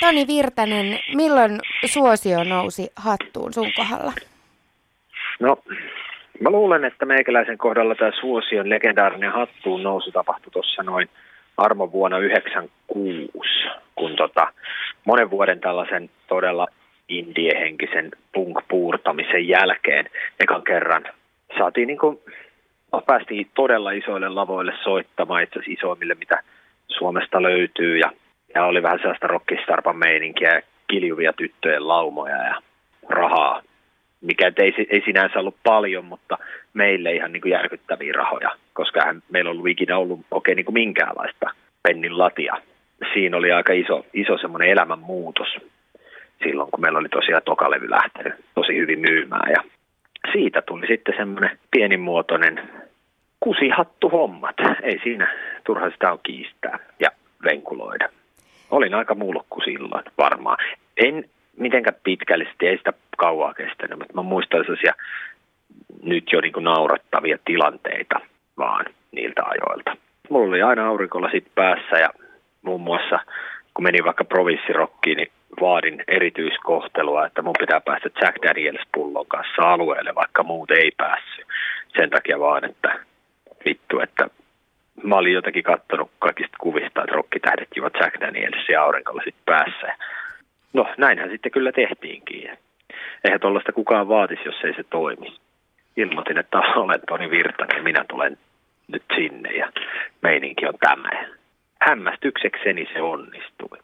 [0.00, 4.12] Toni Virtanen, milloin suosio nousi hattuun sun kohdalla?
[5.40, 5.56] No,
[6.40, 11.08] mä luulen, että meikäläisen kohdalla tämä suosion legendaarinen hattuun nousu tapahtui tuossa noin
[11.56, 13.48] armo vuonna 1996,
[13.94, 14.52] kun tota,
[15.04, 16.66] monen vuoden tällaisen todella
[17.08, 20.10] indiehenkisen punk-puurtamisen jälkeen
[20.40, 21.04] ekan kerran
[21.58, 22.18] saatiin niin kuin,
[22.92, 26.42] no, päästiin todella isoille lavoille soittamaan, itse asiassa isoimmille, mitä
[26.88, 28.12] Suomesta löytyy ja,
[28.54, 32.54] ja oli vähän sellaista rockistarpan meininkiä kiljuvia tyttöjen laumoja ja
[33.08, 33.62] rahaa,
[34.20, 36.38] mikä ei, ei sinänsä ollut paljon, mutta
[36.74, 40.64] meille ihan niin kuin järkyttäviä rahoja, koska hän, meillä on ollut ikinä ollut oikein niin
[40.64, 41.50] kuin minkäänlaista
[41.82, 42.54] pennin latia.
[43.12, 45.48] Siinä oli aika iso, iso semmoinen elämänmuutos
[46.44, 49.52] silloin, kun meillä oli tosiaan tokalevy lähtenyt tosi hyvin myymään.
[49.52, 49.62] Ja
[50.32, 52.70] siitä tuli sitten semmoinen pienimuotoinen
[53.40, 54.56] kusihattuhommat.
[54.82, 57.10] Ei siinä turha sitä on kiistää ja
[57.44, 58.08] venkuloida.
[58.70, 60.56] Olin aika mulkku silloin varmaan.
[60.96, 61.24] En
[61.56, 64.94] mitenkään pitkällisesti, ei sitä kauaa kestänyt, mutta mä muistan sellaisia
[66.02, 68.20] nyt jo niin naurattavia tilanteita
[68.58, 69.96] vaan niiltä ajoilta.
[70.30, 72.10] Mulla oli aina aurinkolla sit päässä ja
[72.62, 73.18] muun muassa
[73.74, 80.14] kun menin vaikka provinssirokkiin, niin vaadin erityiskohtelua, että mun pitää päästä Jack Daniels-pullon kanssa alueelle,
[80.14, 81.46] vaikka muut ei päässyt.
[81.96, 83.00] Sen takia vaan, että
[83.64, 84.30] vittu, että
[85.10, 89.96] mä olin jotenkin katsonut kaikista kuvista, että rokkitähdet juovat Jack Danielsia aurinkolla sitten päässä.
[90.72, 92.58] No näinhän sitten kyllä tehtiinkin.
[93.24, 95.36] Eihän tuollaista kukaan vaatisi, jos ei se toimi.
[95.96, 98.38] Ilmoitin, että olen Toni Virtanen ja minä tulen
[98.88, 99.72] nyt sinne ja
[100.22, 101.10] meininki on tämä.
[101.80, 103.78] Hämmästyksekseni se onnistui.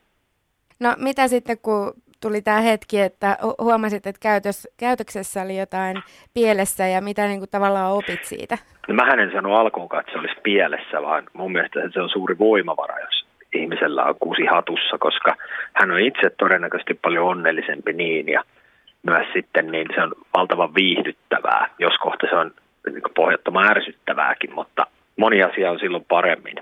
[0.81, 5.97] No mitä sitten, kun tuli tämä hetki, että huomasit, että käytös, käytöksessä oli jotain
[6.34, 8.58] pielessä ja mitä niin kuin tavallaan opit siitä?
[8.89, 12.39] No mä en sano alkuunkaan, että se olisi pielessä, vaan mun mielestä se on suuri
[12.39, 15.34] voimavara, jos ihmisellä on kuusi hatussa, koska
[15.73, 18.42] hän on itse todennäköisesti paljon onnellisempi niin ja
[19.03, 22.51] myös sitten niin se on valtavan viihdyttävää, jos kohta se on
[22.92, 24.86] niin pohjattoman ärsyttävääkin, mutta
[25.17, 26.57] moni asia on silloin paremmin,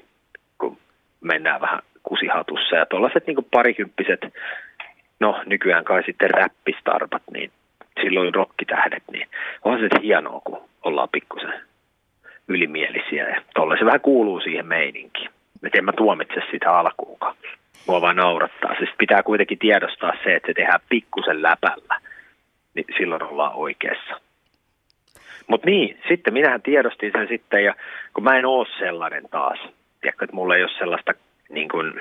[0.58, 0.78] kun
[1.20, 2.76] mennään vähän kusihatussa.
[2.76, 4.20] Ja tuollaiset niin parikymppiset,
[5.20, 7.50] no nykyään kai sitten räppistarpat, niin
[8.02, 9.28] silloin rokkitähdet, niin
[9.64, 11.54] on se hienoa, kun ollaan pikkusen
[12.48, 13.28] ylimielisiä.
[13.28, 15.30] Ja tolle se vähän kuuluu siihen meininkiin.
[15.62, 17.36] Et en mä tuomitse sitä alkuunkaan.
[17.86, 18.74] Mua vaan naurattaa.
[18.78, 22.00] Siis pitää kuitenkin tiedostaa se, että se tehdään pikkusen läpällä.
[22.74, 24.20] Niin silloin ollaan oikeassa.
[25.46, 27.74] Mutta niin, sitten minähän tiedostin sen sitten, ja
[28.14, 29.58] kun mä en oo sellainen taas.
[30.00, 31.14] Tiedätkö, että mulla ei ole sellaista
[31.48, 32.00] niin kuin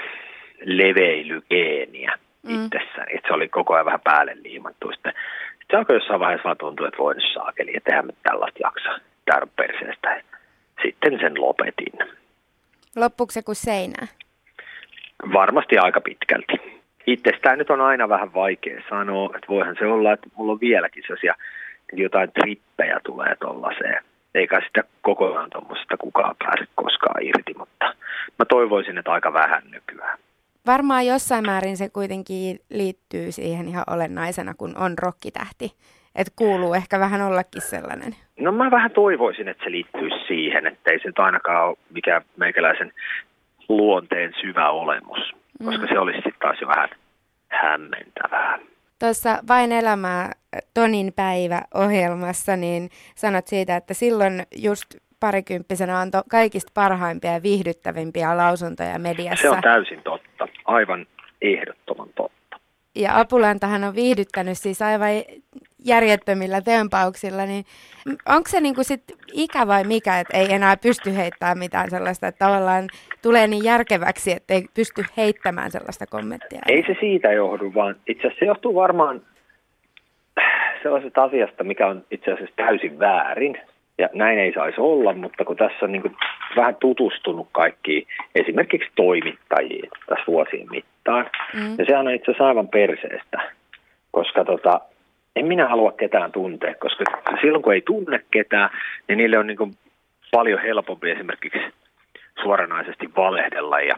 [0.65, 2.65] leveilygeeniä mm.
[2.65, 3.15] itsessäni.
[3.15, 4.91] Että se oli koko ajan vähän päälle liimattu.
[4.91, 5.13] Sitten,
[5.49, 8.99] sitten se alkoi jossain vaiheessa vaan tuntua, että voin saakeli, että eihän me tällaista jaksa
[9.25, 10.21] käydä perseestä.
[10.81, 11.93] Sitten sen lopetin.
[12.95, 14.07] Loppuuko se kuin seinää?
[15.33, 16.53] Varmasti aika pitkälti.
[17.07, 21.03] Itsestään nyt on aina vähän vaikea sanoa, että voihan se olla, että mulla on vieläkin
[21.07, 21.35] sellaisia
[21.93, 24.03] jotain trippejä tulee tuollaiseen.
[24.35, 27.85] Eikä sitä kokonaan tuommoisesta kukaan pääse koskaan irti, mutta
[28.39, 30.12] mä toivoisin, että aika vähän nykyään.
[30.67, 35.71] Varmaan jossain määrin se kuitenkin liittyy siihen ihan olennaisena, kun on rokkitähti.
[36.15, 38.15] Että kuuluu ehkä vähän ollakin sellainen.
[38.39, 42.21] No mä vähän toivoisin, että se liittyy siihen, että ei se nyt ainakaan ole mikään
[42.37, 42.91] meikäläisen
[43.69, 45.19] luonteen syvä olemus.
[45.59, 45.65] Mm.
[45.65, 46.89] Koska se olisi sitten taas jo vähän
[47.47, 48.59] hämmentävää.
[48.99, 50.31] Tuossa Vain elämää
[50.73, 58.99] Tonin päivä-ohjelmassa, niin sanot siitä, että silloin just parikymppisenä antoi kaikista parhaimpia ja viihdyttävimpiä lausuntoja
[58.99, 59.41] mediassa.
[59.41, 61.05] Se on täysin totta, aivan
[61.41, 62.59] ehdottoman totta.
[62.95, 65.09] Ja Apulantahan on viihdyttänyt siis aivan
[65.85, 67.65] järjettömillä tempauksilla, niin
[68.25, 69.03] onko se niinku sit
[69.33, 72.87] ikä vai mikä, että ei enää pysty heittämään mitään sellaista, että tavallaan
[73.21, 76.59] tulee niin järkeväksi, että ei pysty heittämään sellaista kommenttia?
[76.69, 79.21] Ei se siitä johdu, vaan itse asiassa se johtuu varmaan
[80.83, 83.57] sellaisesta asiasta, mikä on itse asiassa täysin väärin.
[83.97, 86.15] Ja näin ei saisi olla, mutta kun tässä on niin kuin
[86.55, 91.75] vähän tutustunut kaikkiin esimerkiksi toimittajiin tässä vuosien mittaan, mm.
[91.77, 93.51] ja sehän on itse asiassa aivan perseestä,
[94.11, 94.81] koska tota,
[95.35, 97.03] en minä halua ketään tuntea, koska
[97.41, 98.69] silloin kun ei tunne ketään,
[99.07, 99.73] niin niille on niin kuin
[100.31, 101.59] paljon helpompi esimerkiksi
[102.43, 103.95] suoranaisesti valehdella ja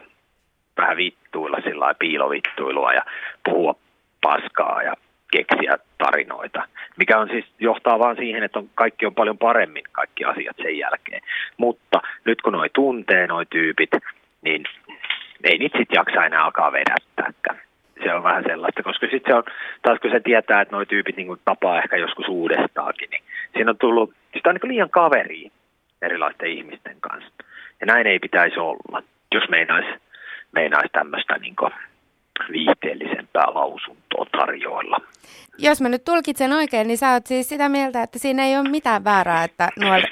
[0.76, 3.02] vähän vittuilla sillä piilovittuilua ja
[3.44, 3.74] puhua
[4.22, 4.94] paskaa ja
[5.32, 6.62] keksiä tarinoita,
[6.96, 10.78] mikä on siis johtaa vaan siihen, että on, kaikki on paljon paremmin kaikki asiat sen
[10.78, 11.22] jälkeen.
[11.56, 13.90] Mutta nyt kun noi tuntee noi tyypit,
[14.42, 14.64] niin
[15.44, 17.60] ei niitä sitten jaksa enää alkaa vedättääkään.
[18.02, 19.44] Se on vähän sellaista, koska sitten se on,
[19.82, 23.78] taas kun se tietää, että noi tyypit niin tapaa ehkä joskus uudestaakin, niin siinä on
[23.78, 25.50] tullut, sitä on niin liian kaveri
[26.02, 27.32] erilaisten ihmisten kanssa.
[27.80, 29.02] Ja näin ei pitäisi olla,
[29.34, 29.88] jos meinaisi
[30.52, 31.56] meinais tämmöistä niin
[32.52, 35.00] viihteellisempää lausuntoa tarjoilla.
[35.58, 38.68] Jos mä nyt tulkitsen oikein, niin sä oot siis sitä mieltä, että siinä ei ole
[38.68, 39.68] mitään väärää, että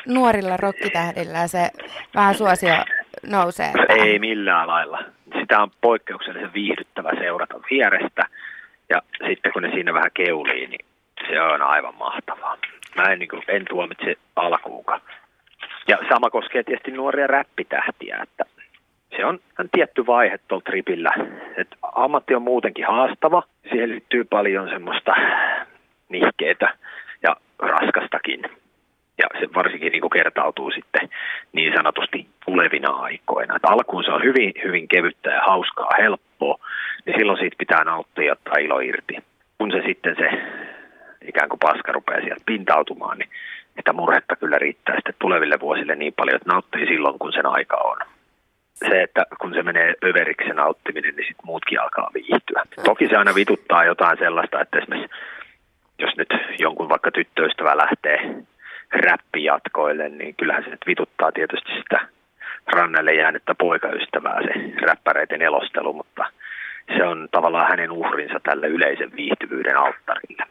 [0.06, 1.70] nuorilla rokkitähdillä se
[2.14, 2.74] vähän suosio
[3.26, 3.72] nousee.
[3.88, 5.04] Ei millään lailla.
[5.40, 8.28] Sitä on poikkeuksellisen viihdyttävä seurata vierestä.
[8.88, 10.86] Ja sitten kun ne siinä vähän keulii, niin
[11.28, 12.56] se on aivan mahtavaa.
[12.96, 15.00] Mä en, niin kuin, en tuomitse alkuukaan.
[15.88, 18.44] Ja sama koskee tietysti nuoria räppitähtiä, että
[19.16, 19.38] se on,
[19.72, 21.10] tietty vaihe tuolla tripillä.
[21.56, 23.42] Et ammatti on muutenkin haastava.
[23.70, 25.14] Siihen liittyy paljon semmoista
[26.08, 26.74] nihkeitä
[27.22, 28.42] ja raskastakin.
[29.18, 31.08] Ja se varsinkin niin kertautuu sitten
[31.52, 33.56] niin sanotusti tulevina aikoina.
[33.56, 36.58] Et alkuun se on hyvin, hyvin kevyttä ja hauskaa, helppoa,
[37.06, 39.16] niin silloin siitä pitää nauttia ja ilo irti.
[39.58, 40.30] Kun se sitten se
[41.28, 43.30] ikään kuin paska rupeaa sieltä pintautumaan, niin
[43.76, 47.76] sitä murhetta kyllä riittää sitten tuleville vuosille niin paljon, että nauttii silloin, kun sen aika
[47.76, 47.96] on.
[48.74, 52.62] Se, että kun se menee överiksi se nauttiminen, niin sitten muutkin alkaa viihtyä.
[52.84, 55.16] Toki se aina vituttaa jotain sellaista, että esimerkiksi
[55.98, 56.28] jos nyt
[56.58, 58.44] jonkun vaikka tyttöystävä lähtee
[58.92, 62.08] räppijatkoille, niin kyllähän se nyt vituttaa tietysti sitä
[62.66, 66.24] rannelle jäänyttä poikaystävää se räppäreiden elostelu, mutta
[66.96, 70.44] se on tavallaan hänen uhrinsa tälle yleisen viihtyvyyden alttarille.